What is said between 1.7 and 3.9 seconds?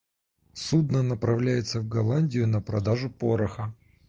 в Голландию на продажу пороха.